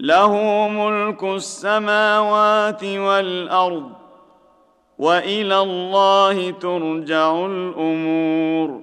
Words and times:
له 0.00 0.68
ملك 0.68 1.24
السماوات 1.24 2.84
والأرض 2.84 3.92
وإلى 4.98 5.58
الله 5.58 6.50
ترجع 6.50 7.46
الأمور. 7.46 8.82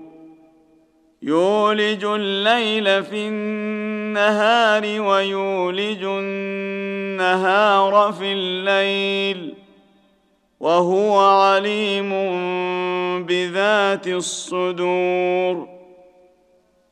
يولج 1.22 2.06
الليل 2.06 3.04
في 3.04 3.28
النهار 3.28 5.02
ويولج 5.02 6.04
النهار 6.04 7.54
في 8.12 8.34
الليل 8.34 9.54
وهو 10.60 11.20
عليم 11.20 12.10
بذات 13.26 14.08
الصدور. 14.08 15.79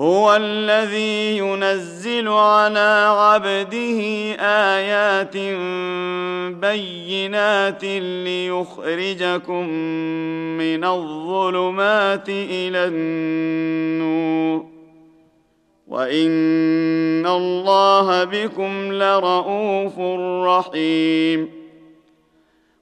هو 0.00 0.36
الذي 0.36 1.38
ينزل 1.38 2.28
على 2.28 3.14
عبده 3.18 4.00
آيات 4.40 5.36
بينات 6.56 7.84
ليخرجكم 8.24 9.68
من 10.58 10.84
الظلمات 10.84 12.28
إلى 12.28 12.84
النور. 12.84 14.66
وإن 15.86 17.26
الله 17.26 18.24
بكم 18.24 18.92
لرءوف 18.92 19.98
رحيم. 20.46 21.65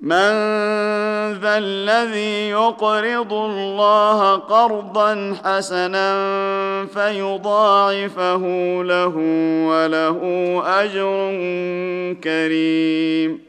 من 0.00 0.30
ذا 1.42 1.58
الذي 1.58 2.48
يقرض 2.50 3.32
الله 3.32 4.36
قرضا 4.36 5.36
حسنا 5.44 6.10
فيضاعفه 6.86 8.42
له 8.82 9.16
وله 9.68 10.20
أجر 10.66 11.34
كريم. 12.24 13.47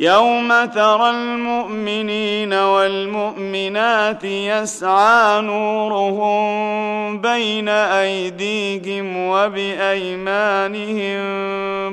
يوم 0.00 0.64
ترى 0.64 1.10
المؤمنين 1.10 2.52
والمؤمنات 2.52 4.24
يسعى 4.24 5.40
نورهم 5.40 7.20
بين 7.20 7.68
ايديهم 7.68 9.16
وبايمانهم 9.16 10.66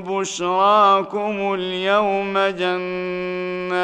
بشراكم 0.02 1.54
اليوم 1.54 2.38
جنات 2.38 3.84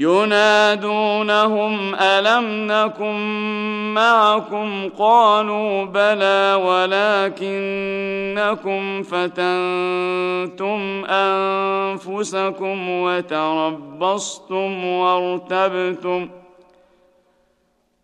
ينادونهم 0.00 1.94
ألم 1.94 2.72
نكن 2.72 3.18
معكم؟ 3.94 4.88
قالوا 4.98 5.84
بلى 5.84 6.58
ولكنكم 7.38 9.02
فتنتم 9.02 11.04
أنفسكم 11.04 12.90
وتربصتم 12.90 14.84
وارتبتم. 14.84 16.28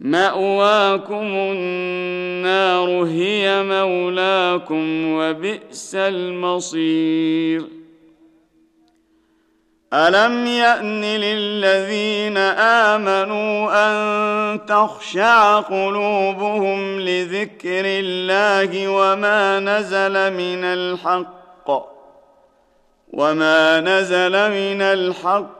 مأواكم 0.00 1.26
النار 1.26 3.04
هي 3.04 3.62
مولاكم 3.62 5.12
وبئس 5.12 5.94
المصير. 5.94 7.64
ألم 9.92 10.46
يأن 10.46 11.04
للذين 11.04 12.36
آمنوا 12.86 13.70
أن 13.72 14.66
تخشع 14.66 15.60
قلوبهم 15.60 17.00
لذكر 17.00 17.84
الله 17.84 18.88
وما 18.88 19.60
نزل 19.60 20.32
من 20.32 20.64
الحق؟ 20.64 21.70
وما 23.12 23.80
نزل 23.80 24.32
من 24.32 24.82
الحق 24.82 25.59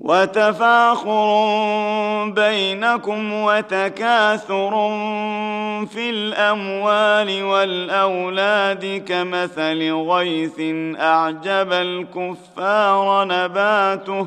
وتفاخر 0.00 1.28
بينكم 2.30 3.32
وتكاثر 3.32 4.70
في 5.86 6.10
الأموال 6.10 7.42
والأولاد 7.42 9.04
كمثل 9.08 9.92
غيث 9.92 10.60
أعجب 11.00 11.72
الكفار 11.72 13.24
نباته 13.24 14.26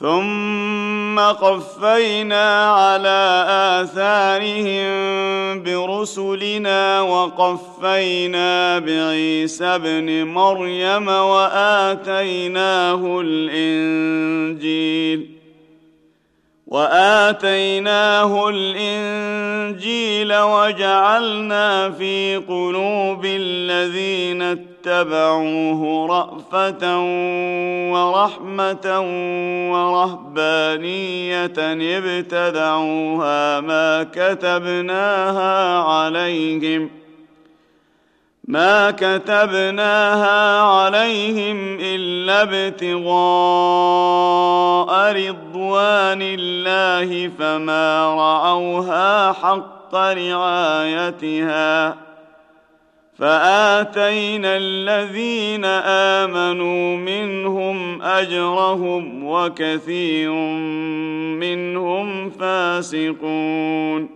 ثم 0.00 1.18
قفينا 1.18 2.70
على 2.70 3.44
آثارهم 3.82 4.88
برسلنا 5.62 7.00
وقفينا 7.00 8.78
بعيسى 8.78 9.64
ابن 9.64 10.24
مريم 10.26 11.08
وآتيناه 11.08 12.40
الإنجيل 13.24 14.78
وآتيناه 16.66 18.48
الإنجيل 18.48 20.36
وجعلنا 20.36 21.90
في 21.90 22.36
قلوب 22.36 23.24
الذين 23.24 24.42
اتبعوه 24.88 26.06
رأفة 26.06 27.00
ورحمة 27.92 29.00
ورهبانية 29.72 31.52
ابتدعوها 31.98 33.60
ما 33.60 34.06
كتبناها 34.12 35.78
عليهم 35.78 36.90
ما 38.44 38.90
كتبناها 38.90 40.60
عليهم 40.62 41.78
إلا 41.80 42.42
ابتغاء 42.42 43.08
رضوان 45.12 46.18
الله 46.22 47.30
فما 47.38 48.14
رعوها 48.14 49.32
حق 49.32 49.94
رعايتها 49.94 51.28
فآتينا 53.18 54.56
الذين 54.56 55.64
آمنوا 56.24 56.96
منهم 56.96 58.02
أجرهم 58.02 59.24
وكثير 59.24 60.32
منهم 61.40 62.30
فاسقون. 62.30 64.08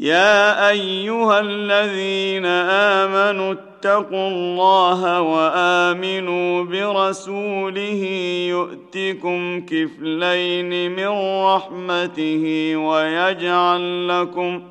يا 0.00 0.70
أيها 0.70 1.40
الذين 1.40 2.46
آمنوا 2.46 3.52
اتقوا 3.52 4.28
الله 4.28 5.20
وآمنوا 5.20 6.64
برسوله 6.64 8.02
يؤتكم 8.50 9.60
كفلين 9.60 10.90
من 10.90 11.08
رحمته 11.44 12.72
ويجعل 12.76 14.08
لكم 14.08 14.62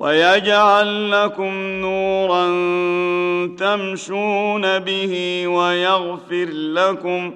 ويجعل 0.00 1.10
لكم 1.10 1.54
نورا 1.80 2.46
تمشون 3.58 4.78
به 4.78 5.44
ويغفر 5.46 6.48
لكم 6.52 7.34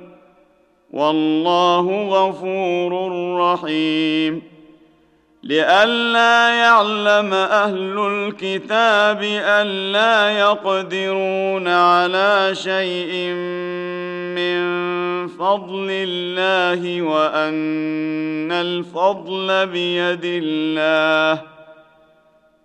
والله 0.91 2.09
غفور 2.09 2.93
رحيم. 3.41 4.43
لئلا 5.43 6.55
يعلم 6.55 7.35
أهل 7.35 7.99
الكتاب 7.99 9.23
الا 9.45 10.39
يقدرون 10.39 11.69
على 11.69 12.51
شيء 12.53 13.33
من 14.37 14.65
فضل 15.29 15.87
الله 15.91 17.03
وأن 17.03 18.53
الفضل 18.53 19.67
بيد 19.67 20.25
الله. 20.25 21.54